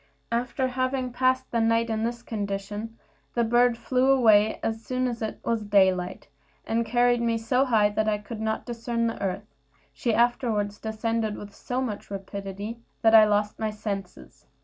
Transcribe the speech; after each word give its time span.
After 0.31 0.69
having 0.69 1.13
passed 1.13 1.51
the 1.51 1.61
night 1.61 1.91
in 1.91 2.03
this 2.03 2.23
condition, 2.23 2.97
the 3.35 3.43
bird 3.43 3.77
flew 3.77 4.09
away 4.09 4.59
as 4.63 4.83
soon 4.83 5.07
as 5.07 5.21
it 5.21 5.39
was 5.45 5.61
daylight, 5.61 6.27
and 6.65 6.83
carried 6.87 7.21
me 7.21 7.37
so 7.37 7.65
high 7.65 7.89
that 7.89 8.09
I 8.09 8.17
could 8.17 8.41
not 8.41 8.65
discern 8.65 9.05
the 9.05 9.21
earth; 9.21 9.45
she 9.93 10.11
afterward 10.11 10.69
descended 10.81 11.35
with 11.37 11.53
so 11.53 11.81
much 11.81 12.09
rapidity 12.09 12.79
that 13.03 13.13
I 13.13 13.25
lost 13.27 13.59
my 13.59 13.69
senses. 13.69 14.47